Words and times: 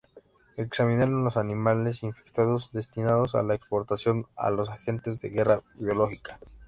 Examinaron 0.57 1.23
los 1.23 1.37
animales 1.37 2.01
infectados 2.01 2.71
destinados 2.71 3.35
a 3.35 3.43
la 3.43 3.53
exportación 3.53 4.25
a 4.35 4.49
los 4.49 4.71
agentes 4.71 5.19
de 5.19 5.29
guerra 5.29 5.61
biológica. 5.75 6.39